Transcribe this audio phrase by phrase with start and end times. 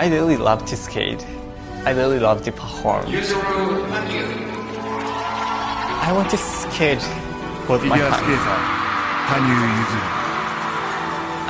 [0.00, 1.26] I really love to skate.
[1.84, 3.04] I really love to perform.
[5.98, 7.02] I want to skate
[7.68, 8.78] with my hands.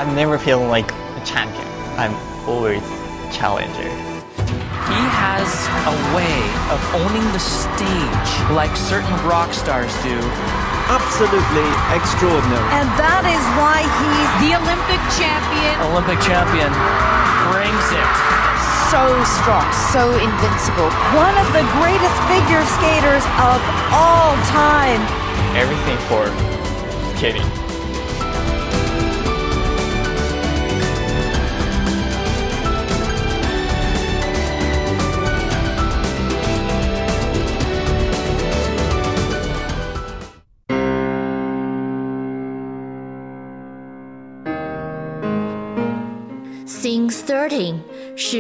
[0.01, 1.67] I'm never feeling like a champion.
[2.01, 2.15] I'm
[2.49, 2.81] always
[3.37, 3.93] challenger.
[4.89, 6.41] He has a way
[6.73, 10.17] of owning the stage like certain rock stars do.
[10.89, 12.65] Absolutely extraordinary.
[12.73, 15.77] And that is why he's the Olympic champion.
[15.93, 16.73] Olympic champion
[17.53, 18.13] brings it.
[18.91, 19.05] so
[19.41, 20.89] strong, so invincible.
[21.13, 23.61] One of the greatest figure skaters of
[23.93, 25.01] all time.
[25.57, 26.25] Everything for
[27.17, 27.68] skating.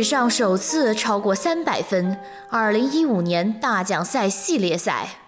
[0.09, 2.17] 上首次超过三百分。
[2.49, 5.19] 二零一五年大奖赛系列赛。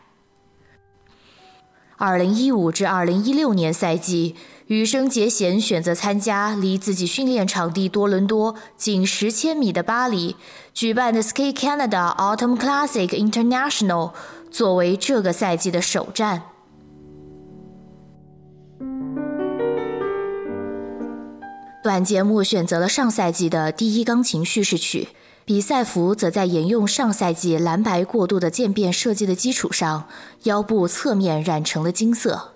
[1.99, 4.37] 二零一五至二零一六年赛季，
[4.69, 10.35] 羽生结弦选择参加离自己训练场地多伦多仅十千米的巴黎
[10.73, 14.13] 举办的 Ski Canada Autumn Classic International，
[14.51, 16.45] 作为这个赛季的首战。
[21.83, 25.09] 短节目选择了上赛季的第一钢琴叙事曲，
[25.47, 30.07] 比赛服则在沿用上赛季蓝白过渡的渐变设计的基础上，
[30.43, 32.53] 腰部侧面染成了金色。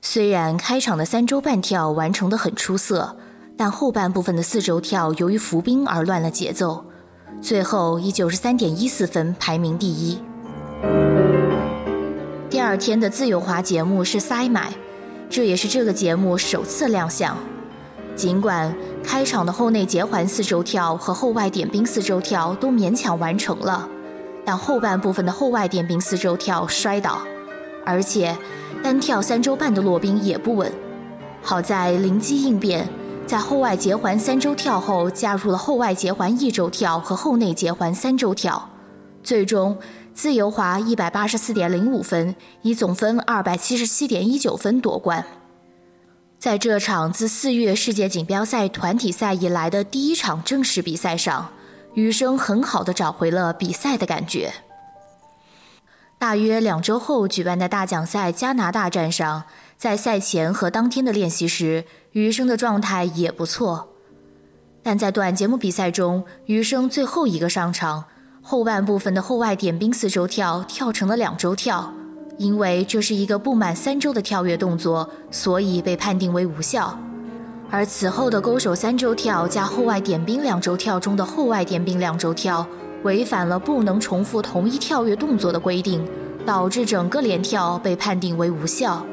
[0.00, 3.18] 虽然开场的三周半跳完成的很出色，
[3.58, 6.86] 但后半部分的四周跳由于浮冰而乱了节奏，
[7.42, 10.18] 最后以九十三点一四分排名第一。
[12.48, 14.72] 第二天的自由滑节目是塞买，
[15.28, 17.36] 这也是这个节目首次亮相。
[18.16, 23.88] 尽管开场的后内结环四周跳和后外点冰四周跳都勉强完成了，
[24.44, 27.18] 但后半部分的后外点冰四周跳摔倒，
[27.86, 28.36] 而且
[28.82, 30.70] 单跳三周半的落冰也不稳。
[31.42, 32.86] 好在灵机应变，
[33.26, 38.68] 在后外结环三周跳后加入了后外结环一周跳和后内结环三周跳，
[39.22, 39.78] 最终
[40.12, 45.24] 自由滑一百八十四点零五分，以总分二百七十七点一九分夺冠。
[46.40, 51.50] 在这场自四月世界锦标赛团体赛以来的第一场正式比赛上，
[51.92, 54.50] 羽生很好的找回了比赛的感觉。
[56.18, 59.42] 大约两周后举办的大奖赛加拿大站上，
[59.76, 63.90] 在赛前和当天的练习时，余生的状态也不错。
[64.82, 68.04] 但在短节目比赛中，余生最后一个上场，
[68.40, 71.92] 后半部分的后外点冰四周跳跳成了两周跳。
[72.40, 76.98] 因为这是一个不满三周的跳跃动作，所以被判定为无效。
[77.70, 82.66] 而此后的勾手三周跳加后外点冰两周跳中的后外点冰两周跳，
[83.02, 86.02] 违反了不能重复同一跳跃动作的规定，
[86.46, 89.04] 导致整个连跳被判定为无效。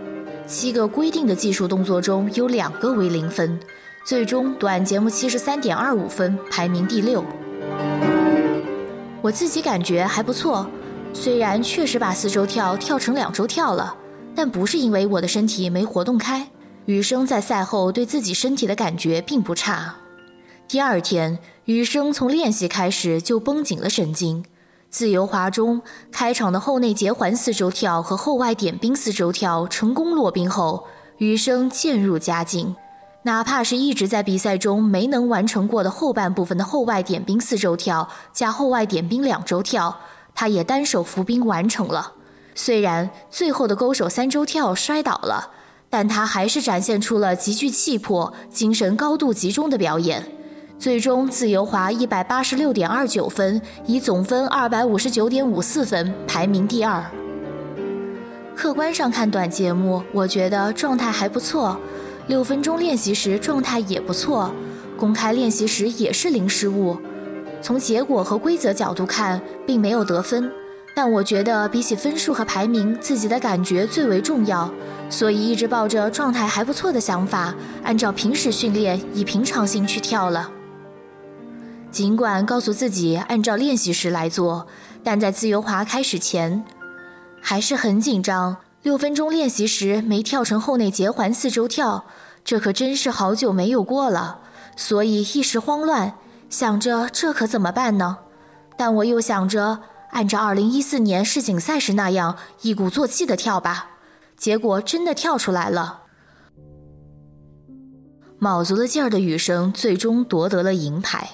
[0.46, 3.60] 七个规定的技术动作中有两个为零分，
[4.06, 7.22] 最终短节目七十三点二五分排名第六。
[9.22, 10.66] 我自己感觉还不错。
[11.14, 13.96] 虽然确实把四周跳跳成两周跳了，
[14.36, 16.48] 但不是因为我的身体没活动开。
[16.86, 19.96] 羽生在赛后对自己身体的感觉并不差。
[20.70, 24.46] 第二天，羽生从练习开始就绷紧了神经。
[24.90, 25.82] 自由滑中，
[26.12, 30.86] 开场的后内结环四周跳和后外点冰四周跳成功落冰后，
[31.18, 32.74] 羽生渐入佳境。
[33.24, 40.00] 哪怕是一直在比赛中没能完成过的后半部分的后外点冰四周跳加后外点冰两周跳。
[40.40, 42.14] 他也单手扶冰完成了，
[42.54, 45.50] 虽然最后的勾手三周跳摔倒了，
[45.90, 50.24] 但他还是展现出了极具气魄、精神高度集中的表演。
[50.78, 57.04] 最终自由滑一百八十六点二九分，以总分二百五十九点五四分排名第二。
[58.56, 61.76] 客观上看短节目，我觉得状态还不错。
[62.28, 64.54] 六分钟练习时状态也不错，
[64.96, 66.96] 公开练习时也是零失误。
[67.68, 70.50] 从结果和规则角度看，并没有得分，
[70.96, 74.72] 但我觉得比起分数和排名，自己的感觉最为重要，
[75.10, 77.54] 所以一直抱着状态还不错的想法，
[77.84, 80.50] 按照平时训练，以平常心去跳了。
[81.92, 84.66] 尽管告诉自己按照练习时来做，
[85.04, 86.64] 但在自由滑开始前，
[87.42, 88.56] 还是很紧张。
[88.82, 92.06] 六分钟练习时没跳成后内结环四周跳，
[92.46, 94.40] 这可真是好久没有过了，
[94.78, 96.14] 所以一时慌乱。
[96.50, 98.18] 想着这可怎么办呢？
[98.78, 99.80] 但我又想着
[100.12, 103.92] 按照2014年世锦赛时那样一鼓作气的跳吧。
[104.38, 106.02] 结果真的跳出来了，
[108.38, 111.28] 卯足了劲儿的雨生最终夺得了银牌。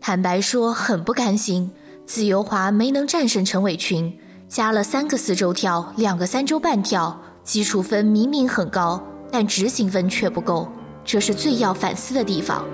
[0.00, 1.70] 坦白说很不甘心，
[2.06, 10.66] 自由滑没能战胜陈伟群，加了三个四周跳，两个三周半跳，基础分明明很高，但执行分却不够，
[11.04, 12.64] 这是最要反思的地方。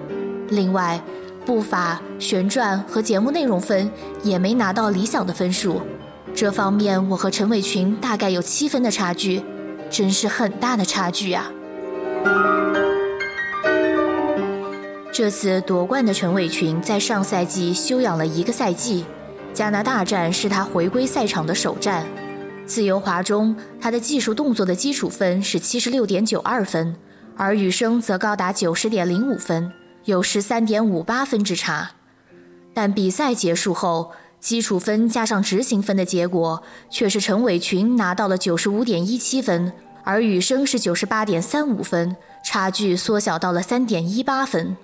[0.49, 1.03] 另外，
[1.45, 3.91] 步伐、旋转和节目内容分
[4.23, 5.81] 也没拿到理想的分数，
[6.35, 9.43] 这方面我和陈伟群大概有七分的差距，
[9.91, 11.51] 真是很大的差距啊！
[15.13, 19.05] 这次夺冠的陈伟群在上赛季休养了一个赛季，
[19.53, 22.07] 加拿大站是他回归赛场的首站。
[22.65, 26.95] 自由滑中，他的技术动作的基础分是七十六点九二分，
[27.37, 29.73] 而羽生则高达九十点零五分。
[30.11, 31.93] 有十三点五八分之差，
[32.75, 34.11] 但比赛结束后，
[34.41, 39.73] 基础分加上执行分的结果却是陈伟群拿到了九十五点一七分，
[40.03, 44.77] 而羽生是九十八点三五分，差距缩小到了三点一八分。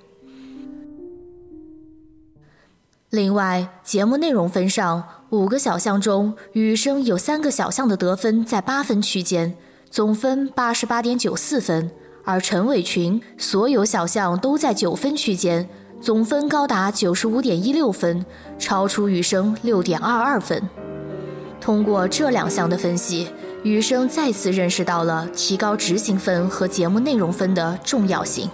[3.11, 9.57] 另外，节目内容分上，五个小项中，羽生有三个小项的得分在八分区间，
[9.91, 11.91] 总分八十八点九四分。
[12.27, 15.67] 而陈伟群所有小项都在九分区间，
[16.01, 18.27] 总分高达九十五点一六分，
[18.59, 20.61] 超出羽生六点二二分。
[21.61, 23.29] 通过这两项的分析，
[23.63, 28.51] 羽生再次认识到了提高执行分和节目内容分的重要性。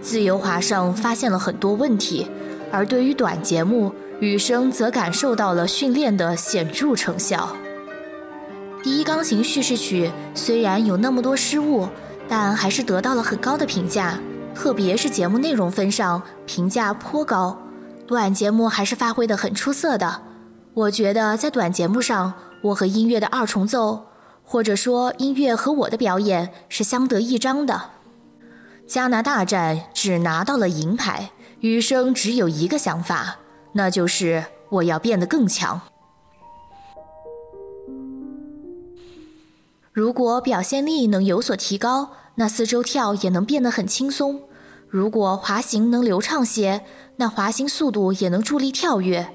[0.00, 2.26] 自由滑上发现了很多问题，
[2.70, 7.54] 而对于短节目，羽生则感受到了训练的显著成效。
[8.82, 11.86] 第一钢琴叙事曲虽然有那么多失误。
[12.34, 14.18] 但还是得到了很高的评价，
[14.54, 17.54] 特别是节目内容分上评价颇高。
[18.06, 20.22] 短节目还是发挥的很出色的。
[20.72, 22.32] 我觉得在短节目上，
[22.62, 24.06] 我和音乐的二重奏，
[24.46, 27.90] 或者说音乐和我的表演是相得益彰的。
[28.86, 33.36] 加拿大站只拿到了银牌，余生只有一个想法，
[33.74, 35.82] 那就是我要变得更强。
[39.92, 44.36] 如果表现力能有所提高，那四周跳也能变得很轻松；
[44.88, 46.82] 如果滑行能流畅些，
[47.16, 49.26] 那滑行速度也能助力跳跃。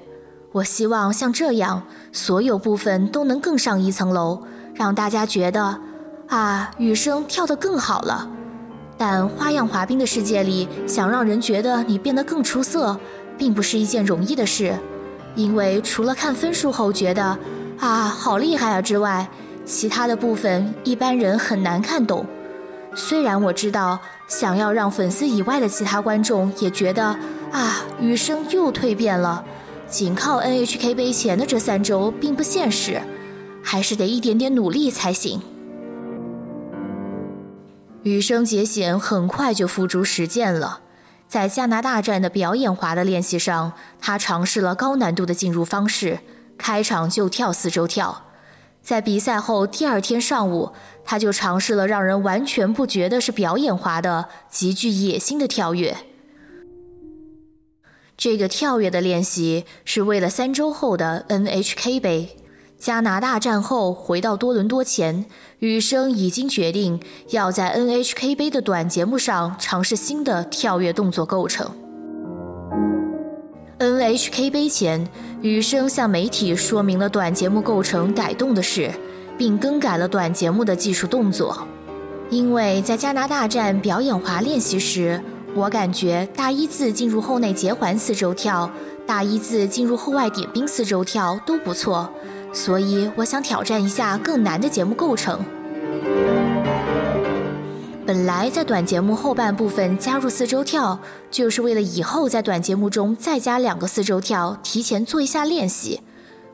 [0.52, 4.42] 我希望像这样，所有部分都能更上一层楼，
[4.74, 5.80] 让大家觉得，
[6.28, 8.28] 啊，羽生跳得更好了。
[8.96, 12.98] 但花样滑冰的世界里，想让人觉得你变得更出色，
[13.36, 14.76] 并不是一件容易的事，
[15.36, 17.38] 因为除了看分数后觉得，
[17.78, 19.28] 啊，好厉害啊之外，
[19.64, 22.26] 其他的部分一般人很难看懂，
[22.98, 27.04] 虽然我知道想要让粉丝以外的其他观众也觉得
[27.52, 29.44] 啊，羽生又蜕变了，
[29.88, 33.00] 仅靠 NHK 杯前的这三周并不现实，
[33.62, 35.40] 还是得一点点努力才行。
[38.02, 40.80] 羽生结弦很快就付诸实践了，
[41.28, 46.18] 在加拿大站的表演滑的练习上，他尝试了高难度的进入方式，
[46.58, 48.24] 开场就跳四周跳。
[48.82, 50.72] 在比赛后第二天上午，
[51.04, 55.96] 他就尝试了让人完全不觉得是表演滑的极具野心的跳跃。
[58.16, 62.36] 这个跳跃的练习是为了三周后的 NHK 杯。
[62.78, 65.26] 加拿大战后回到多伦多前，
[65.58, 71.70] 羽生已经决定要在 NHK 杯的短节目上尝试新的跳跃动作构成。
[73.78, 75.08] NHK 杯前。
[75.40, 78.90] 羽生向媒体说明了短节目构成改动的事，
[79.36, 81.66] 并更改了短节目的技术动作。
[82.28, 85.20] 因为在加拿大站表演滑练习时，
[85.54, 88.68] 我感觉大一字进入后内结环四周跳，
[89.06, 92.10] 大一字进入后外点冰四周跳都不错，
[92.52, 95.38] 所以我想挑战一下更难的节目构成。
[98.08, 100.98] 本来在短节目后半部分加入四周跳，
[101.30, 106.00] 就是为了以后在短节目中再加两个四周跳，提前做一下练习。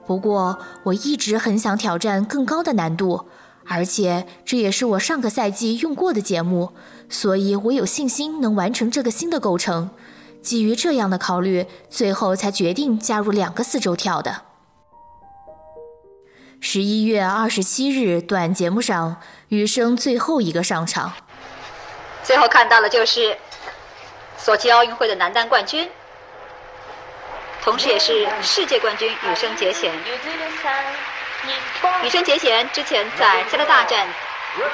[0.04, 3.26] 不过我一直很想挑战更高的难度，
[3.68, 6.72] 而且这也是我上个赛季用过的节目，
[7.08, 9.90] 所以我有信心能完成这个新的构成。
[10.42, 14.42] 基于这样的考虑，最后才决定加入两个四周跳的。
[16.58, 19.18] 十一月二十七日短节目上，
[19.50, 21.12] 余生最后一个上场。
[22.24, 23.36] 最后看到的就是
[24.36, 25.88] 索契奥运会的男单冠军，
[27.62, 29.92] 同时也是世界冠军羽生结弦。
[32.02, 34.08] 羽生结弦之前在加拿大站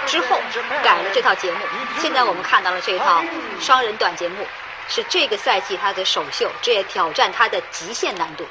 [0.06, 0.40] 之后
[0.82, 1.58] 改了这套节目，
[1.98, 3.22] 现在我们看到了这套
[3.60, 4.46] 双人短节目，
[4.88, 8.46] 是这个赛季他的首秀，这也挑战他的极限难度。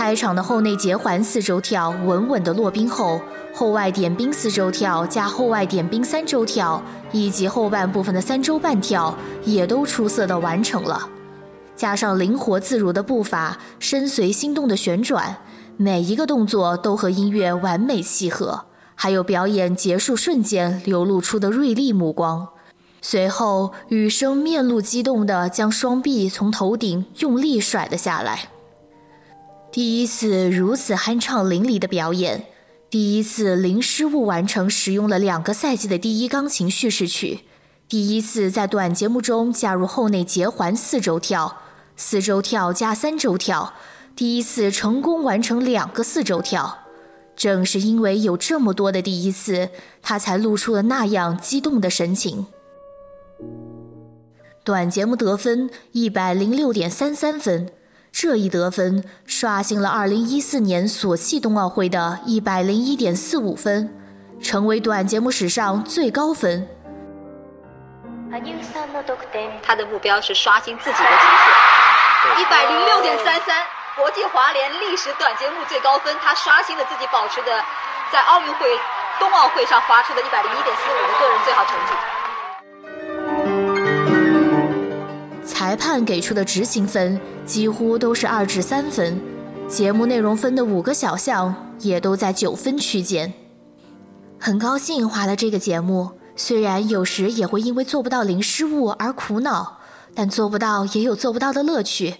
[0.00, 3.20] 开场的后内结环四周跳稳稳的落冰后，
[3.52, 9.14] 后外点冰四周跳加后外点冰三周跳，以及后半部分的三周半跳
[9.44, 11.06] 也都出色的完成了。
[11.76, 15.36] 加上灵活自如的步伐，身随心动的旋转，
[15.76, 18.62] 每一个动作都和音乐完美契合。
[18.94, 22.48] 还有表演结束瞬间流露出的锐利目光。
[23.02, 28.48] 随后，雨生面露激动地将双臂从头顶用力甩了下来。
[29.72, 32.46] 第一次如此酣畅淋漓的表演，
[32.90, 37.40] 第一次零失误完成使用了两个赛季的第一钢琴叙事曲，
[37.88, 41.58] 第一次在短节目中加入后内结环四周跳。
[41.96, 43.74] 四周跳加三周跳，
[44.16, 46.78] 第一次成功完成两个四周跳。
[47.36, 49.68] 正是因为有这么多的第一次，
[50.02, 52.46] 他才露出了那样激动的神情。
[54.64, 57.70] 短节目得分一百零六点三三分，
[58.12, 63.88] 这一得分刷新了2014年索契冬奥会的一百零一点四五分，
[64.42, 66.66] 成为短节目史上最高分。
[69.62, 72.42] 他的目标是刷新自己的极限。
[72.42, 73.64] 一百零六点三三，
[73.96, 77.62] 国际滑联历史短节目最高分，他刷新了自己保持的
[78.12, 78.78] 在奥运会、
[79.18, 82.19] 冬奥会上划出的一百零一点四五的个人最好成绩。
[85.60, 89.20] 裁判给出的执行分几乎都是二至三分，
[89.68, 93.30] 节目内容分的五个小项也都在九分区间。
[94.38, 99.80] 很高兴滑了这个节目，虽然有时也会因为做不到零失误而苦恼。
[100.14, 102.14] 但做不到也有做不到的乐趣。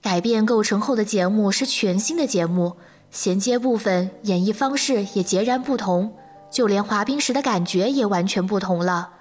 [0.00, 2.76] 改变构成后的节目是全新的节目，
[3.10, 6.12] 衔接部分、演绎方式也截然不同，
[6.48, 9.13] 就连滑冰时的感觉也完全不同了。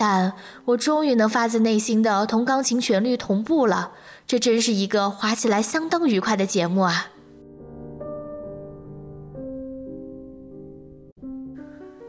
[0.00, 0.32] 但
[0.64, 3.92] 我终于能发自内心的同钢琴旋律同步了，
[4.26, 7.08] 这真是一个滑起来相当愉快的节目啊！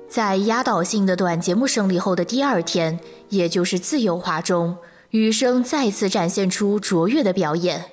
[0.08, 4.78] 在压倒性的短节目胜利后的第二天，也就是自由滑中。
[5.10, 7.84] 羽生再次展现出卓越的表演。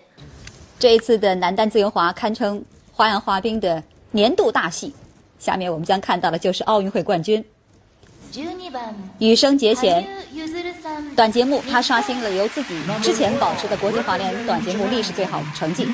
[0.78, 4.95] 这一次的男单自由滑堪称花样滑冰的年度大戏。
[5.40, 7.45] 下面我们将看到的就是奥运会冠军
[9.18, 10.06] 羽生结弦。
[11.16, 15.87] 短节目他刷新了由自己之前保持的国际滑联短节目历史最好成绩。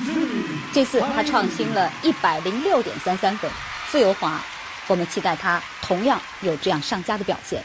[0.72, 3.50] 这次他创新了一百零六点三三分。
[3.90, 4.44] 自由滑，
[4.88, 7.62] 我们期待他同样有这样上佳的表现。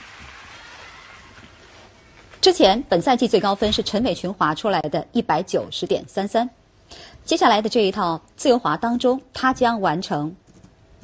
[2.39, 6.47] 之前本赛季最高分是陈伟群滑出来的一百九十点三三，
[7.25, 10.31] 接下来的这一套自由滑当中，他将完成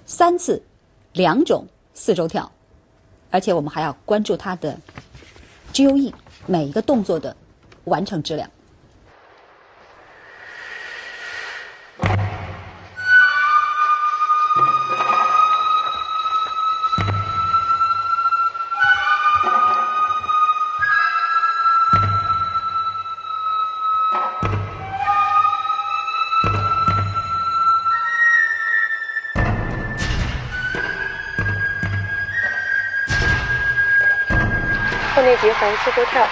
[0.06, 0.62] 三次
[1.14, 2.50] 两种四周跳，
[3.36, 4.80] 而且我们还要关注他的
[5.74, 6.14] GOE
[6.46, 7.36] 每一个动作的
[7.84, 8.50] 完成质量。
[35.42, 36.28] 结环四周跳，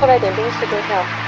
[0.00, 1.23] 后来点冰四周跳。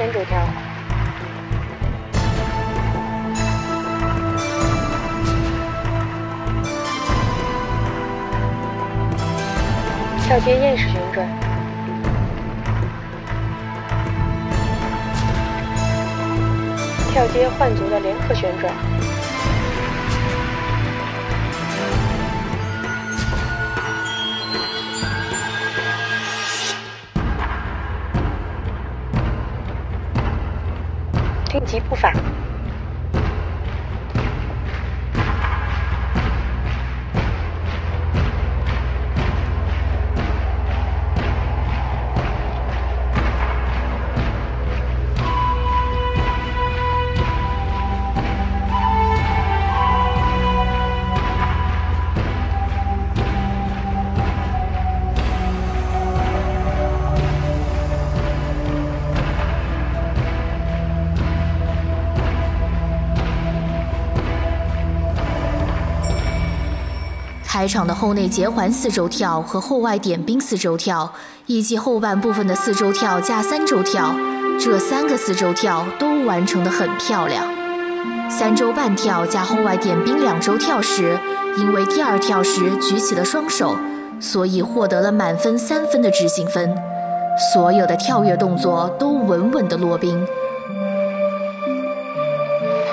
[0.00, 0.40] 内点零三周跳，
[10.24, 11.28] 跳接燕式旋转，
[17.12, 18.99] 跳接换足的联合旋转。
[31.70, 32.29] 即不返。
[67.60, 71.12] 开场的后内结环四周跳和后外点冰四周跳，
[71.44, 74.14] 以及后半部分的四周跳加三周跳，
[74.58, 77.44] 这三个四周跳都完成的很漂亮。
[78.30, 81.18] 三周半跳加后外点冰两周跳时，
[81.58, 83.76] 因为第二跳时举起了双手，
[84.18, 86.74] 所以获得了满分三分的执行分。
[87.52, 90.26] 所有的跳跃动作都稳稳的落冰。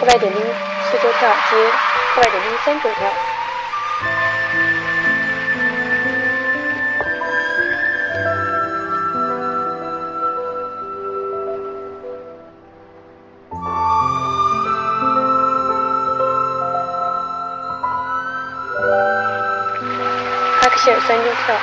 [0.02, 0.42] 后外点冰
[0.92, 1.56] 四周跳接
[2.14, 3.10] 后外点冰三周跳。
[20.88, 21.54] 哈克希尔三周跳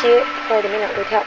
[0.00, 1.20] 接后外点冰两周跳。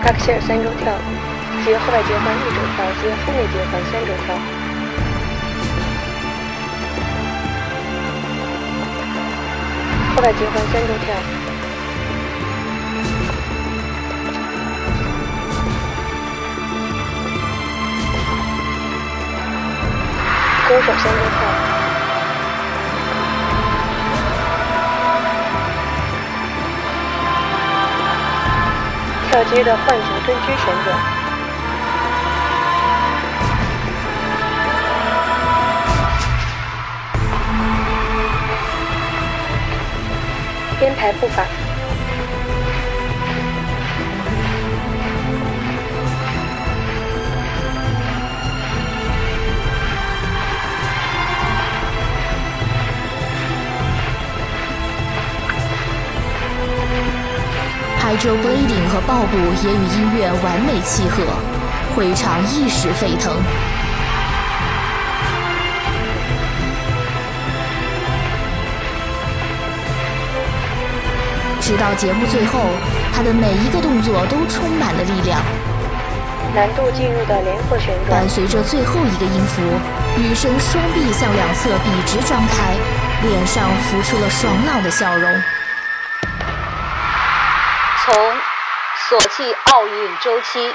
[0.00, 0.94] 哈克希尔三周跳
[1.64, 4.63] 接后外结环一周跳接后内结环三周跳。
[10.24, 11.14] 后外结环三周跳。
[20.66, 21.74] 勾手三周跳。
[29.28, 31.13] 跳接的换足蹲居旋转，
[40.84, 41.42] 编排步伐。
[57.98, 61.24] Hydro Blading 和爆步也与音乐完美契合，
[61.96, 63.32] 会场一时沸腾。
[71.64, 72.60] 直到节目最后，
[73.16, 75.40] 他的每一个动作都充满了力量。
[76.54, 79.62] 难度进入的连鹤旋转，伴随着最后一个音符，
[80.14, 82.76] 女生双臂向两侧笔直张开，
[83.22, 85.42] 脸上浮出了爽朗的笑容。
[88.04, 88.14] 从
[89.08, 90.70] 索契奥运周期，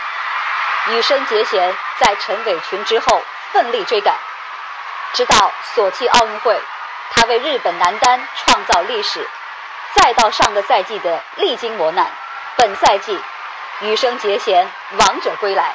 [0.89, 3.21] 羽生结弦在陈伟群之后
[3.53, 4.15] 奋力追赶，
[5.13, 6.59] 直到索契奥运会，
[7.11, 9.25] 他为日本男单创造历史，
[9.95, 12.07] 再到上个赛季的历经磨难，
[12.55, 13.19] 本赛季
[13.81, 15.73] 羽生结弦王者归来。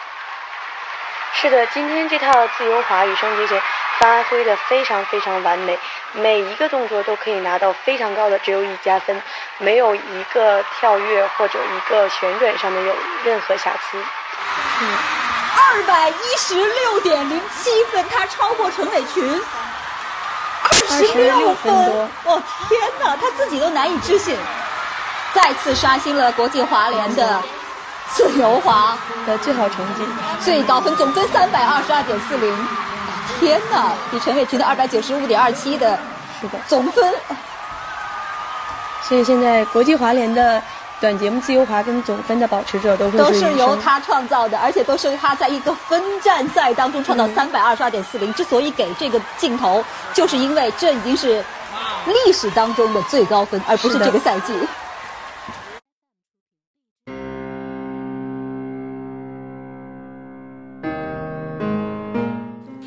[1.34, 3.60] 是的，今天这套自由滑羽生结弦
[3.98, 5.78] 发挥的非常非常完美，
[6.12, 9.20] 每一个动作都可以拿到非常高的只有一加分，
[9.58, 13.98] 没有一个跳跃或者一个旋转上面有任何瑕疵。
[14.80, 14.98] 嗯，
[15.56, 19.63] 二百一十六点零七分，他超过陈伟群，二
[20.98, 24.36] 十六分多，哦天哪，他自己都难以置信，
[25.32, 27.42] 再次刷新了国际滑联的
[28.10, 30.02] 自由滑的最好成绩，
[30.44, 32.68] 最高分总分三百二十二点四零。
[33.40, 35.98] 天哪，比陈伟霆的二百九十五点二七的，
[36.40, 37.12] 是的总分。
[39.02, 40.62] 所以现在国际滑联的
[41.04, 48.32] 短节目自由滑跟总分的保持者都是都是由他创造的，而且都是他在一个分站赛当中创造三百二十二点四零。
[48.32, 51.44] 之所以给这个镜头，就是因为这已经是
[52.06, 54.54] 历史当中的最高分，而不是这个赛季。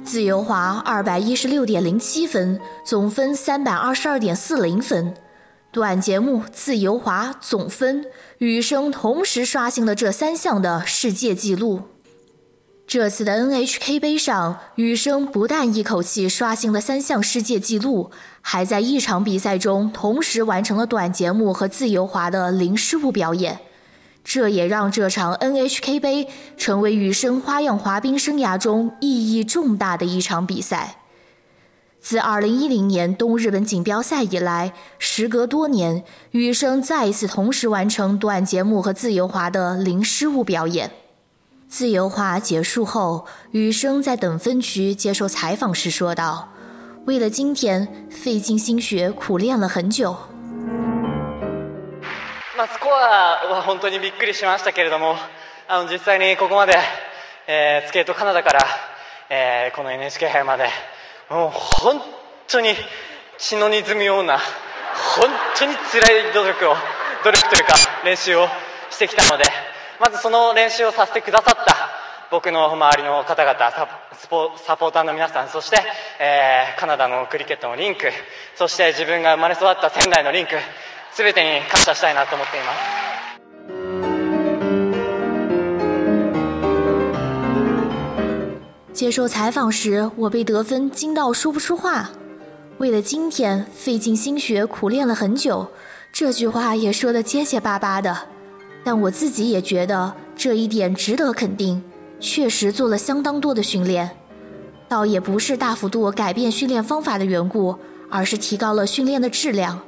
[0.03, 5.13] 自由滑二百一十六点零七分，总分三百二十二点四零分。
[5.77, 8.03] 短节目自由滑总分，
[8.39, 11.83] 羽生同时刷新了这三项的世界纪录。
[12.87, 18.09] 这次的 NHK 杯上，羽生不但一口气刷新了三项世界纪录，
[18.41, 23.59] 还在一场比赛中同时完成了短节目和自由滑的零失误表演。
[24.23, 30.96] 这也让这场 NHK 杯成为羽生花样滑冰生涯中意义重大的一场比赛。
[32.06, 40.90] 自2010年东日本锦标赛以来，时隔多年，羽生再一次同时完成短节目和自由滑的零失误表演。
[41.68, 50.16] 自由滑结束后，羽生在等分区接受采访时说道：“为了今天，费尽心血苦练了很久。”
[52.58, 55.16] まあ、スコアは本当にびっくりしましたけれども
[55.66, 56.74] あの実際にここまで、
[57.46, 58.60] えー、スケートカナダから、
[59.30, 60.68] えー、この NHK 杯まで
[61.29, 62.01] もう本
[62.47, 62.73] 当に
[63.37, 66.75] 血の滲むような本当に辛い努力を
[67.23, 67.73] 努力というか
[68.05, 68.47] 練習を
[68.89, 69.43] してきたので
[69.99, 71.75] まずその練習をさせてくださった
[72.31, 73.87] 僕の周りの方々サ
[74.29, 75.77] ポサポーターの皆さんそして、
[76.19, 78.11] えーカナダのクリケットのリンク
[78.55, 80.51] そして自分が生まれ育った仙台のリンク
[81.15, 83.26] 全てに感謝したいなと思っています。
[88.97, 92.09] 接受采访时，我被得分惊到说不出话。
[92.79, 95.67] 为了今天，费尽心血苦练了很久，
[96.11, 98.17] 这句话也说得结结巴巴的。
[98.83, 101.83] 但我自己也觉得这一点值得肯定，
[102.19, 104.09] 确实做了相当多的训练。
[104.87, 107.75] 倒也不是大幅度改变训练方法的缘故，
[108.09, 109.79] 而是提高了训练的质量。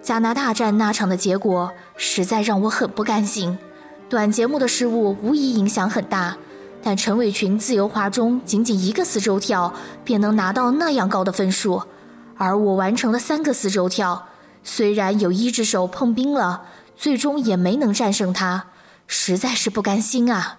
[0.00, 3.58] 加拿大站那场的结果实在让我很不甘心。
[4.08, 6.36] 短节目的失误无疑影响很大，
[6.86, 9.72] 但陈伟群自由滑中仅仅一个四周跳
[10.04, 11.82] 便能拿到那样高的分数，
[12.36, 14.28] 而我完成了三个四周跳，
[14.62, 18.66] 虽然有一只手碰冰了，最终也没能战胜他，
[19.06, 20.58] 实在是不甘心啊！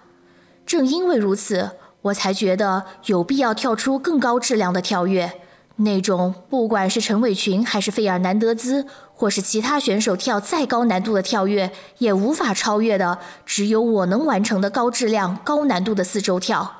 [0.66, 1.70] 正因为如此，
[2.02, 5.32] 我才觉得有必要跳出更高质量的跳跃，
[5.76, 16.76] 那种不管是陈伟群还是费尔南德兹，或是其他选手跳再高难度的跳跃，也无法超越的，只有我能完成的高质量、高难度的四周跳。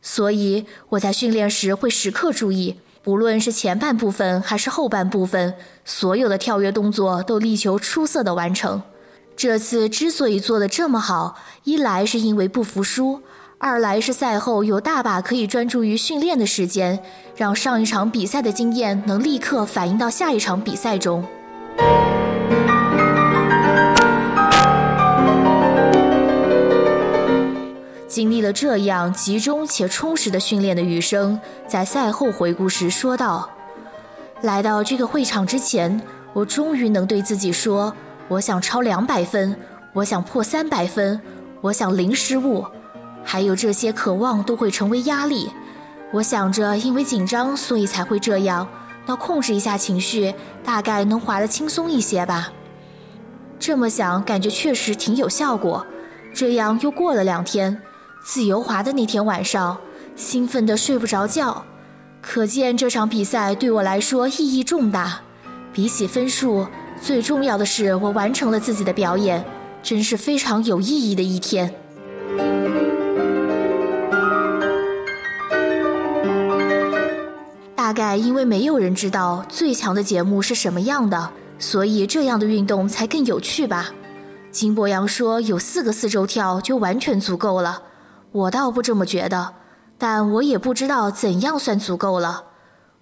[0.00, 5.54] 所以我在训练时会时刻注意，不论是前半部分还是后半部分，
[5.84, 8.82] 所有的跳跃动作都力求出色的完成。
[9.36, 13.20] 这次之所以做得这么好，一来是因为不服输，
[13.58, 16.98] 二来是赛后有大把可以专注于训练的时间，
[17.34, 21.24] 让上一场比赛的经验能立刻反映到下一场比赛中。
[28.06, 33.48] 经历了这样集中且充实的训练的羽生，在赛后回顾时说道
[34.42, 35.98] ：“来到这个会场之前，
[36.34, 37.94] 我终于能对自己说，
[38.28, 39.56] 我想超两百分，
[39.94, 41.18] 我想破三百分，
[41.62, 42.64] 我想零失误，
[43.26, 45.50] 还有这些渴望都会成为压力。
[46.12, 48.66] 我想着，因为紧张，所以才会这样。
[49.04, 50.32] 那控制一下情绪，
[50.64, 52.52] 大概能滑得轻松一些吧。
[53.58, 55.84] 这么想，感觉确实挺有效果。
[56.32, 57.82] 这样又过了两天。”
[58.24, 59.78] 自由滑的那天晚上，
[60.16, 61.64] 兴奋得睡不着觉，
[62.20, 65.20] 可见这场比赛对我来说意义重大。
[65.72, 66.66] 比起分数，
[67.00, 69.44] 最重要的是我完成了自己的表演，
[69.80, 71.72] 真是非常有意义的一天。
[77.86, 83.92] 大概因为没有人知道最强的节目是什么样的，所以这样的运动才更有趣吧。
[84.50, 87.80] 金博洋说，有四个四周跳就完全足够了。
[88.32, 89.54] 我倒不这么觉得，
[89.98, 92.46] 但我也不知道怎样算足够了。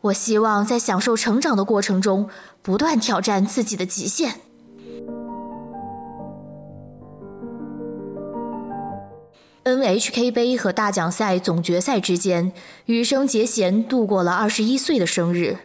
[0.03, 2.29] 我希望在享受成长的过程中，
[2.61, 4.43] 不断挑战自己的极限。
[9.65, 12.53] NHK 杯和大奖赛总决赛之间，
[12.85, 15.57] 羽生结弦度过了二十一岁的生日。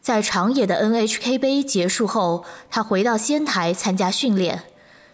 [0.00, 4.62] 在长野的 NHK 杯结束后，他回到仙台参加训练，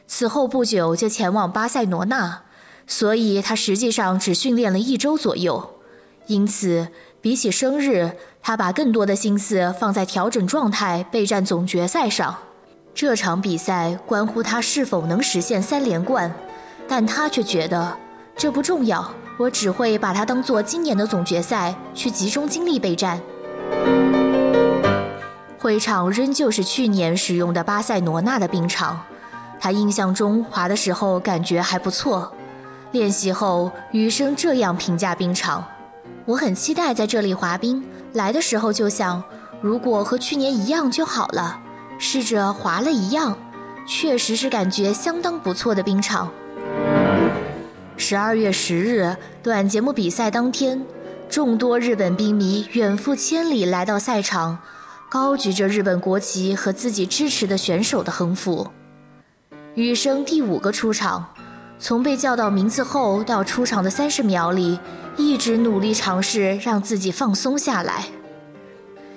[0.07, 2.43] 此后不久就前往巴塞罗那。
[2.87, 5.71] 所以他实际上只训练了一周左右，
[6.27, 6.88] 因此
[7.23, 12.37] 比起生日，他把更多的心思放在调整状态、备战总决赛上。
[12.93, 16.35] 这场比赛关乎他是否能实现三连冠，
[16.90, 17.96] 但他却觉得
[18.37, 23.20] 这不重要，我只会把它当做今年的总决赛去集中精力备战。
[25.57, 29.00] 会场仍旧是去年使用的巴塞罗那的冰场，
[29.61, 32.33] 他印象中滑的时候感觉还不错。
[32.90, 35.64] 练习后，余生这样评价冰场
[36.26, 37.85] ：“我很期待在这里滑冰。
[38.14, 39.22] 来的时候就想，
[39.61, 41.61] 如果和去年一样就好了。
[42.00, 43.38] 试着滑了一样，
[43.87, 46.29] 确实是感觉相当不错的冰场。”
[48.01, 50.83] 十二月十日，短节目比赛当天，
[51.29, 54.59] 众多日本冰迷远赴千里来到赛场，
[55.11, 58.69] 高举着日本国旗和自己支持的选手的横幅。
[59.75, 61.35] 羽生第五个出场。
[61.79, 64.79] 从被叫到名字后到出场的三十秒里，
[65.17, 68.07] 一直努力尝试让自己放松下来。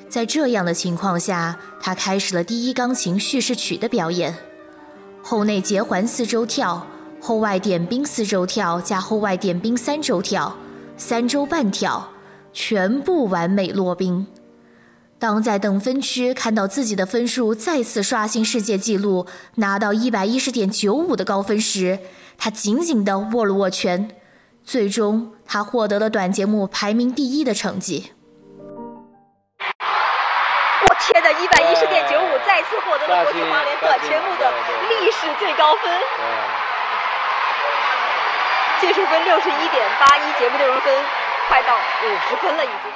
[0.08, 4.34] 在这样的情况下，他开始了第一钢琴叙事曲的表演，
[5.22, 6.88] 后内结环四周跳，
[7.25, 10.57] 后外点冰四周跳加后外点冰三周跳，
[10.97, 12.09] 三周半跳，
[12.51, 14.27] 全部完美落冰。
[15.19, 21.99] 当在等分区看到自己的分数再次刷新世界纪录，拿到一百一十点九五的高分时，
[22.38, 24.09] 他紧紧地握了握拳。
[24.65, 28.12] 最终，他获得了短节目排名第一的成绩。
[29.59, 29.65] 我
[30.99, 34.51] 天哪，一百一十点九五再次获得了国际滑联短节目的
[34.89, 35.89] 历史最高分。
[38.81, 40.93] 技术分六十一点八一，节目内容分
[41.47, 42.91] 快到五十分了，已经。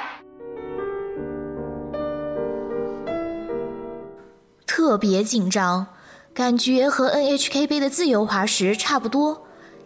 [4.66, 5.86] 特别紧张，
[6.34, 9.42] 感觉和 NHK 杯的自由滑时差不多。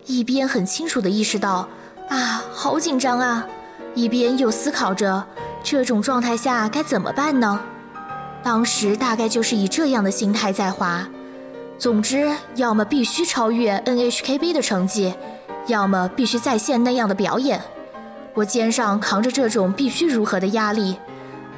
[0.06, 1.68] 一边很清楚地意识到，
[2.08, 3.46] 啊，好紧张啊！
[3.94, 5.24] 一边又思考着，
[5.62, 7.60] 这种状态下该怎么办呢？
[8.42, 11.06] 当时大概就是以这样的心态在滑。
[11.78, 15.14] 总之，要么必须超越 NHK 杯的成绩。
[15.66, 17.60] 要么必须再现那样的表演，
[18.34, 20.96] 我肩上扛着这种必须如何的压力，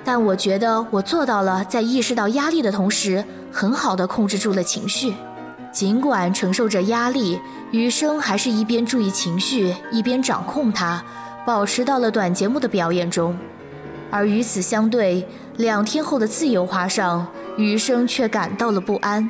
[0.04, 5.14] 但我觉得我做到了，在意识到压力的同时，很好的控制住了情绪。
[5.72, 7.40] 尽管承受着压力，
[7.72, 11.02] 余生还是一边注意情绪，一边掌控它，
[11.44, 13.36] 保持到了短节目的表演中。
[14.10, 19.28] 而与此相对，两天后的自由滑上，余生却感到了不安。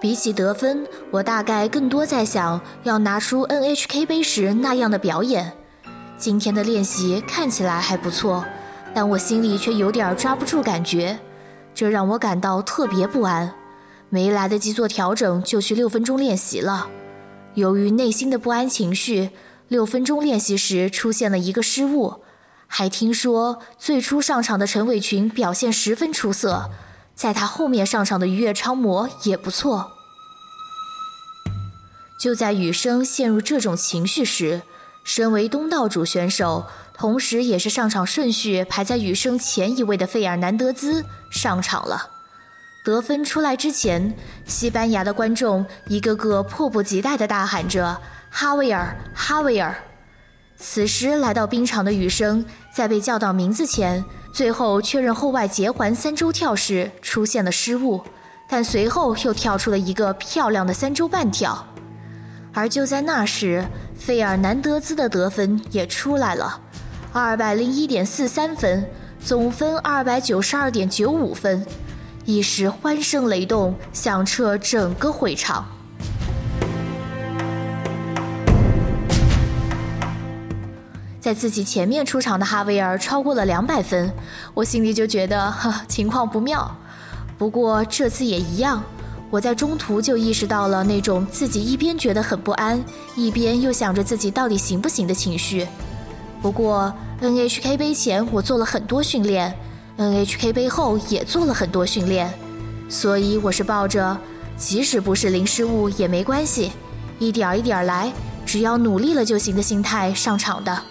[0.00, 5.52] 比起得分，我大概更多在想要拿出 NHK 杯时那样的表演。
[6.16, 8.44] 今天的练习看起来还不错，
[8.94, 11.18] 但我心里却有点抓不住感觉，
[11.74, 13.52] 这让我感到特别不安。
[14.08, 16.88] 没来得及做调整就去六分钟练习了。
[17.54, 19.30] 由于内心的不安情绪，
[19.68, 22.16] 六分钟练习时出现了一个失误。
[22.66, 26.70] 还听说最初上场的陈伟群表现十分出色。
[27.20, 29.92] 在他后面上场的于越超模也不错。
[32.18, 34.62] 就在雨生陷入这种情绪时，
[35.04, 42.08] 身为东道主选手，同时也是上场顺序排在雨生前一位的费尔南德兹上场了。
[42.86, 48.00] 得分出来之前，西班牙的观众一个个迫不及待地大喊着
[48.32, 49.76] “哈维尔，哈维尔”。
[50.56, 54.02] 此时来到冰场的雨生，在被叫到名字前。
[54.32, 58.00] 最后确认后外结环三周跳时出现了失误，
[58.48, 61.66] 但随后又跳出了一个漂亮的三周半跳。
[62.52, 63.64] 而就在那时，
[63.96, 66.60] 费尔南德兹的得分也出来了，
[67.12, 68.88] 二百零一点四三分，
[69.24, 71.64] 总分二百九十二点九五分，
[72.24, 75.66] 一时欢声雷动，响彻整个会场。
[81.20, 84.10] 在自己前面出场的哈维尔超过了两百分，
[84.54, 86.74] 我心里就觉得哈情况不妙。
[87.36, 88.82] 不过这次也一样，
[89.30, 92.82] 我在中途就意识到了那种自己一边觉得很不安，
[93.14, 95.66] 一边又想着自己到底行不行的情绪。
[96.40, 99.54] 不过 NHK 杯前我做了很多训练
[99.98, 102.32] ，NHK 杯后也做了很多训练，
[102.88, 104.16] 所以我是抱着
[104.56, 106.72] 即使不是零失误也没关系，
[107.18, 108.10] 一点一点来，
[108.46, 110.82] 只要努力了就行的心态上场的。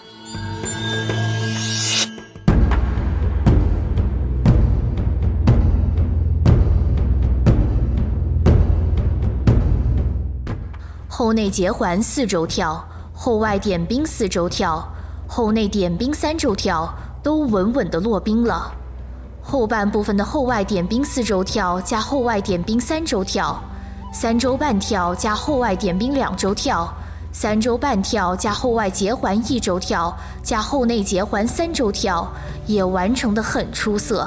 [11.20, 12.82] 后内结环四周跳，
[13.14, 14.88] 后外点冰四周跳，
[15.28, 16.90] 后内点冰三周跳，
[17.22, 18.72] 都稳稳的落冰了。
[19.42, 23.62] 后半部分的后外点冰四周跳加后外点冰三周跳，
[24.14, 26.88] 三周半跳加后外点冰两周跳，
[27.34, 32.32] 三周半跳加后外结环一周跳加后内结环三周跳，
[32.66, 34.26] 也完成的很出色。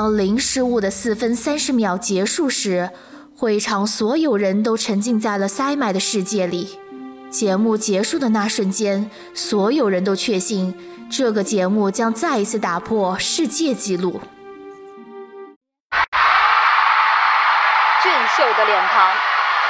[0.00, 2.88] 当零失误的四分三十秒结束时，
[3.36, 6.80] 会场所有人都沉浸在了塞麦的世界里。
[7.28, 10.74] 节目结束的那瞬间，所有人都确信
[11.12, 14.22] 这个节目将再一次打破世界纪录。
[18.02, 19.12] 俊秀的脸庞，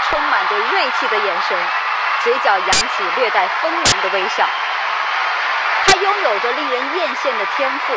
[0.08, 1.58] 充满着锐气的眼神，
[2.22, 4.46] 嘴角扬起略带锋芒的微笑。
[5.86, 7.94] 他拥有着令人艳羡的天赋。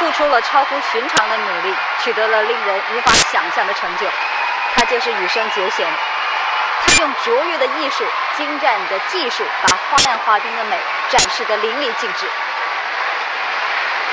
[0.00, 4.06] 付出了超乎寻常的努力，取得了令人无法想象的成就。
[4.74, 5.86] 他就是羽生结弦，
[6.82, 8.02] 他用卓越的艺术、
[8.34, 10.78] 精湛的技术，把花样滑冰的美
[11.10, 12.26] 展示得淋漓尽致。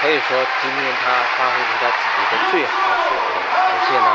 [0.02, 4.10] 可以说，今天他发挥出他自己的最好的水平，而且呢，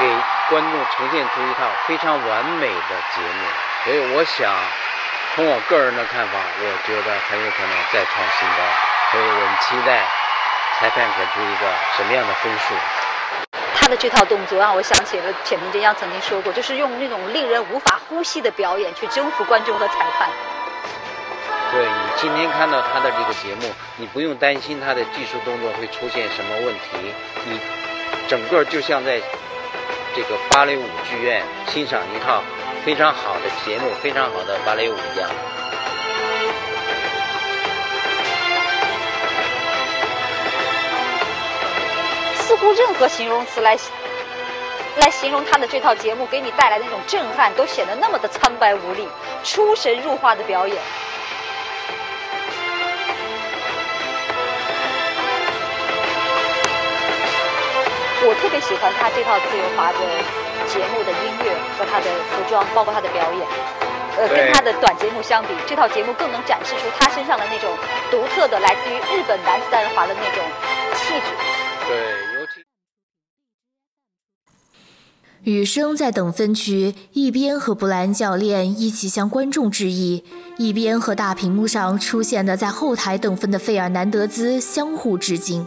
[0.00, 0.10] 给
[0.50, 3.46] 观众呈现出一套非常完美的节目。
[3.84, 4.52] 所以，我想，
[5.36, 8.89] 从我个人的看法，我觉得很有可能再创新高。
[9.10, 10.04] 所以我们期待
[10.78, 12.74] 裁判给出一个什么样的分数？
[13.74, 20.28] 他的这套动作让我想起了浅田真央曾经说过，就是用那种令人无法呼吸的表演去征服观众和裁判。
[21.72, 27.14] 对你今天看到他的这个节目，你不用担心他的技术动作会出现什么问题，
[27.46, 27.58] 你
[28.28, 29.20] 整个就像在
[30.14, 32.42] 这个芭蕾舞剧院欣赏一套
[32.84, 35.28] 非常好的节目，非常好的芭蕾舞一样。
[42.60, 43.74] 似乎任何形容词来
[44.98, 49.08] 来形容他的这套节目给你带来的那种震撼，都显得那么的苍白无力，
[49.42, 50.76] 出神入化的表演。
[58.22, 59.98] 我特别喜欢他这套自由滑的
[60.68, 63.48] 节目的音乐和他的服装，包括他的表演。
[64.18, 67.74] 呃，跟他的短节目相比，这套节目更能展示出他身上的那种
[68.10, 70.44] 独特的来自于日本男子单人滑的那种
[70.92, 71.26] 气质。
[71.88, 72.29] 对，
[75.44, 80.22] 雨生在等分区一边和布莱恩教练一起向观众致意，
[80.58, 85.66] 一边和大屏幕上出现的在后台等分的费尔南德兹相互致敬。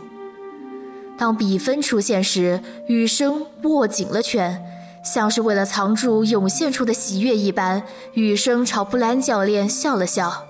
[1.17, 4.63] 当比分出现时，羽生握紧了拳，
[5.03, 7.81] 像是为了藏住涌现出的喜悦一般，
[8.13, 10.45] 羽生朝布莱恩教练笑了笑。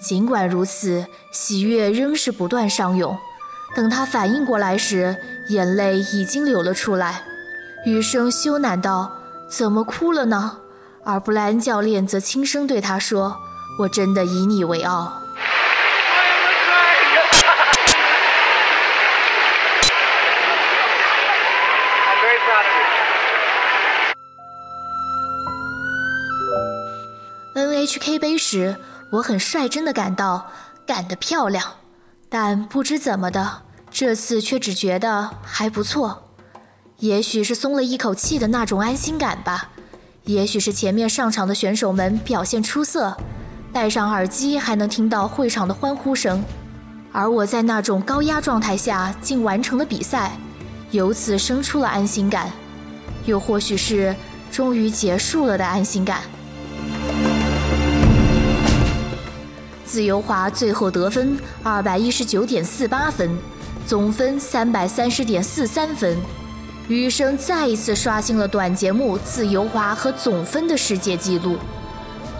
[0.00, 3.16] 尽管如此，喜悦仍是不断上涌。
[3.76, 5.16] 等他反应过来时，
[5.50, 7.22] 眼泪已经流了出来。
[7.84, 9.10] 余生羞赧道
[9.48, 10.58] ：“怎么哭了呢？”
[11.02, 13.40] 而布莱恩教练则轻声对他说
[13.80, 15.22] ：“我真的以你为傲。
[22.06, 22.74] I'm very proud of
[27.54, 27.70] you.
[27.86, 28.76] ”NHK 杯时，
[29.10, 30.52] 我很率真的感到
[30.86, 31.64] 干得漂亮，
[32.28, 36.29] 但不知怎么的，这次却只觉得还不错。
[37.00, 39.70] 也许是松了一口气的那种安心感吧，
[40.24, 43.16] 也许是前面上场的选手们表现出色，
[43.72, 46.44] 戴上耳机还能听到会场的欢呼声，
[47.10, 50.32] 而我在那种高压状态下竟完成了比赛，
[50.90, 52.52] 由此生出了安心感，
[53.24, 54.14] 又或许是
[54.52, 56.20] 终于结束了的安心感。
[59.86, 63.30] 自由滑最后得分二百一十九点四八分，
[63.86, 66.18] 总分三百三十点四三分。
[66.90, 71.56] 羽生再一次刷新了短节目自由滑和总分的世界纪录，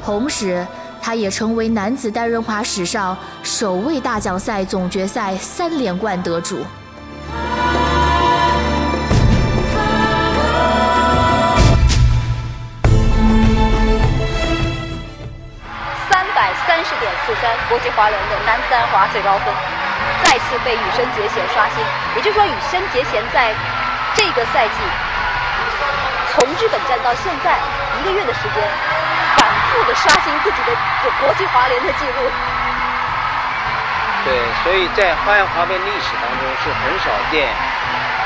[0.04, 0.66] 同时，
[1.00, 6.66] 他也成为男子单人滑史上首位大奖赛总决赛三连冠得主。
[16.10, 19.54] 三百三十点四三，国际滑联的男子单滑最高分，
[20.24, 21.78] 再次被羽生结弦刷新。
[22.16, 23.54] 也就是说，羽生结弦在
[24.14, 24.76] 这个赛季
[26.32, 27.58] 从日本站到现在
[28.00, 28.62] 一个月的时间，
[29.36, 30.72] 反复的刷新自己的
[31.20, 32.30] 国际滑联的记录。
[34.24, 37.48] 对，所以在花样滑冰历史当中是很少见，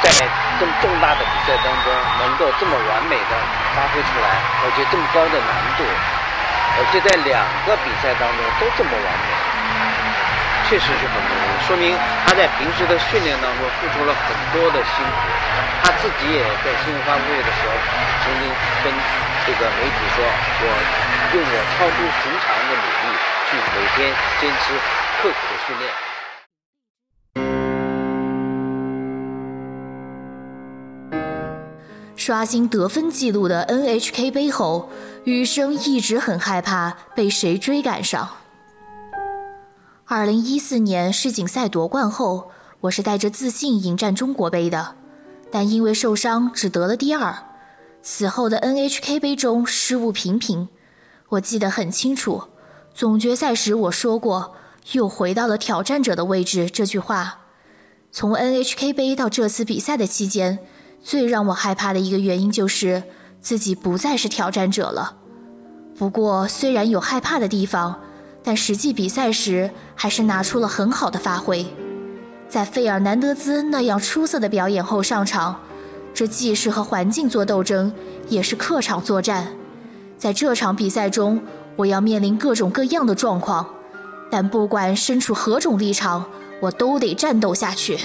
[0.02, 0.10] 在
[0.58, 3.32] 这么重大的比赛当中能够这么完美的
[3.76, 4.26] 发挥出来，
[4.64, 5.84] 而且这么高的难度，
[6.76, 9.26] 而且在两个比赛当中都这么完美，
[10.68, 11.96] 确实是很不容易，说明
[12.26, 15.10] 他在平时的训练当中付出了很多的辛苦。
[15.82, 17.72] 他自己也在新闻发布会的时候
[18.22, 18.52] 曾经
[18.84, 18.92] 跟
[19.46, 20.24] 这个媒体说
[20.60, 20.64] ：“我
[21.34, 23.16] 用我超出寻常的努力
[23.48, 24.64] 去每天坚持
[25.22, 25.88] 刻苦的训练。”
[32.16, 34.90] 刷新得分记录的 NHK 杯后，
[35.24, 38.43] 羽生一直很害怕被谁追赶上。
[40.06, 42.50] 二零一四年世锦赛夺冠后，
[42.82, 44.96] 我是带着自信迎战中国杯的，
[45.50, 47.34] 但因为受伤只得了第二。
[48.02, 50.68] 此后的 NHK 杯中失误频频，
[51.30, 52.44] 我记得很清楚。
[52.94, 54.54] 总决赛时我说过
[54.92, 57.38] “又回到了挑战者的位置”这句话。
[58.12, 60.58] 从 NHK 杯到这次比赛的期间，
[61.02, 63.04] 最让我害怕的一个原因就是
[63.40, 65.16] 自己不再是挑战者了。
[65.96, 68.00] 不过，虽然有害怕的地方，
[68.44, 71.66] 但实际比赛时还是拿出了很好的发挥。
[72.48, 75.58] 在费尔南德兹那样出色的表演后上场，
[76.12, 77.92] 这既是和环境做斗争，
[78.28, 79.48] 也是客场作战。
[80.18, 81.42] 在这场比赛中，
[81.74, 83.66] 我要面临各种各样的状况，
[84.30, 86.26] 但不管身处何种立场，
[86.60, 87.98] 我都得战斗下去。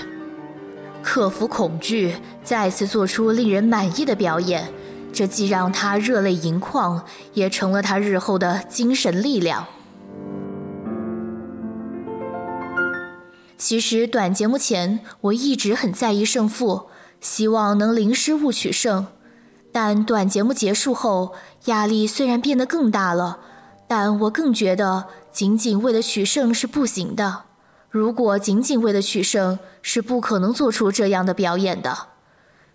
[1.03, 4.69] 克服恐惧，再次做出令人满意的表演，
[5.13, 9.67] 这既让他热泪盈眶，也成了他日后的精神力量。
[13.59, 16.87] 其实短节目前，我一直很在意胜负，
[17.19, 19.07] 希望能零失误取胜。
[19.73, 21.33] 但短节目结束后，
[21.65, 23.39] 压力虽然变得更大了，
[23.85, 27.43] 但我更觉得仅仅为了取胜是不行的。
[27.89, 32.07] 如果仅仅为了取胜，是不可能做出这样的表演的。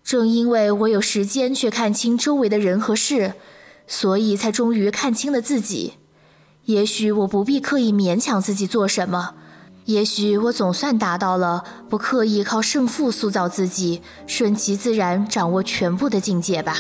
[0.05, 3.33] 正因为我有时间去看清周围的人和事，
[3.87, 5.95] 所以才终于看清了自己。
[6.67, 9.35] 也许我不必刻意勉强自己做什么，
[9.87, 16.77] 也许我总算达到了不刻意靠胜负塑造自己，顺其自然掌握全部的境界吧。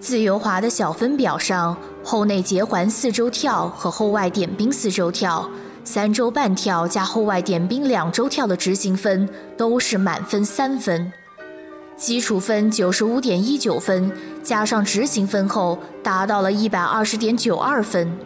[0.00, 5.48] 自由滑的小分表上，后内结环四周跳和后外点冰四周跳。
[5.82, 11.12] 三周半跳加后外点冰两周跳的执行分都是满分三分，
[11.96, 14.12] 基础分九十五点一九分，
[14.44, 18.16] 加上执行分后达到了一百二十点九二分。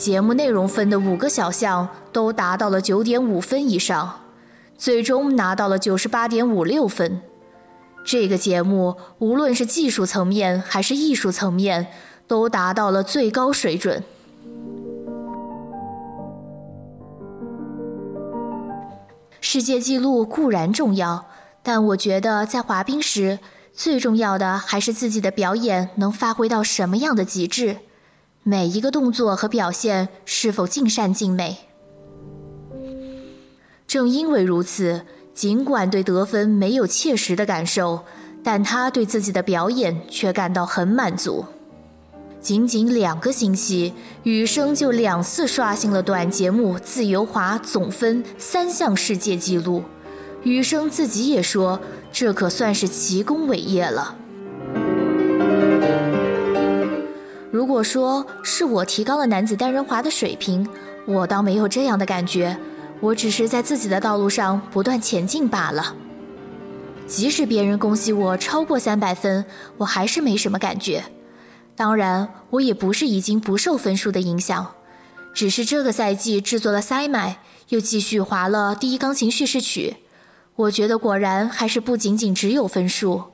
[0.00, 4.20] 节目内容分的五个小项都达到了九点五分以上，
[4.78, 7.20] 最终拿到了九十八点五六分。
[8.02, 11.88] 这个节目无论是技术层面还是艺术层面，
[12.26, 14.02] 都达到了最高水准。
[19.42, 21.26] 世界纪录固然重要，
[21.62, 23.38] 但我觉得在滑冰时，
[23.74, 27.76] 最重要的还是自己的表演能发挥到什么样的极致，
[28.50, 31.58] 每一个动作和表现是否尽善尽美。
[33.86, 38.00] 正因为如此，尽管对得分没有切实的感受，
[38.42, 41.44] 但他对自己的表演却感到很满足。
[42.40, 43.92] 仅仅两个星期，
[44.24, 49.84] 羽生就两次刷新了短节目自由滑总分三项世界纪录。
[50.42, 51.78] 羽生自己也说，
[52.10, 54.16] 这可算是奇功伟业了。
[57.50, 60.68] 如果说是我提高了男子单人滑的水平，
[61.04, 62.56] 我倒没有这样的感觉，
[63.00, 65.96] 我只是在自己的道路上不断前进罢了。
[67.08, 69.44] 即使别人恭喜我超过三百分，
[69.78, 71.02] 我还是没什么感觉。
[71.74, 74.74] 当然，我也不是已经不受分数的影响，
[75.34, 77.38] 只是这个赛季制作了塞麦，
[77.70, 79.96] 又继续划了第一钢琴叙事曲。
[80.54, 83.29] 我觉得果然还是不仅仅只有分数。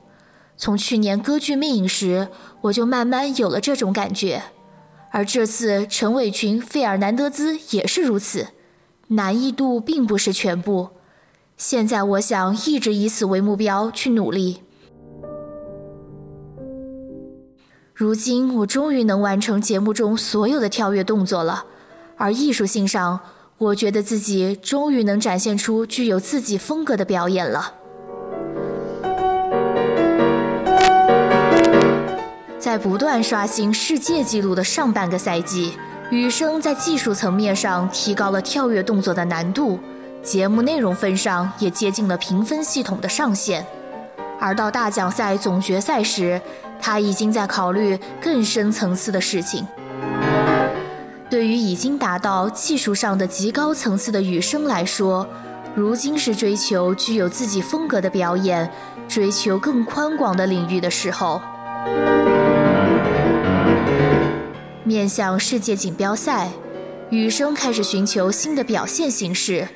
[0.57, 2.29] 从去年歌剧魅影时，
[2.61, 4.41] 我就慢慢有了这种感觉，
[5.11, 8.47] 而这次陈伟群、费尔南德兹也是如此。
[9.09, 10.89] 难易度并不是全部，
[11.55, 14.61] 现在我想一直以此为目标去努力。
[17.93, 21.65] 如今我终于能完成节目中所有的跳跃动作了，
[22.17, 23.21] 而艺术性上，
[23.57, 27.75] 我觉得自己终于能展现出具有自己风格的表演了。
[32.67, 35.71] 在不断刷新世界纪录的上半个赛季，
[36.09, 39.79] 羽生在技术层面上提高了跳跃动作的难度，
[40.21, 43.65] 节目内容分上也接近了评分系统的上限，
[44.37, 46.41] 而到大奖赛总决赛时。
[46.81, 49.65] 他已经在考虑更深层次的事情。
[51.29, 55.25] 对于已经达到技术上的极高层次的羽生来说，
[55.73, 58.69] 如今是追求具有自己风格的表演，
[59.07, 61.41] 追求更宽广的领域的时候。
[64.87, 66.49] 面向世界锦标赛，
[67.09, 69.67] 羽生开始寻求新的表现形式，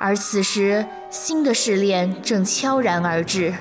[0.00, 3.54] 而此时新的试炼正悄然而至。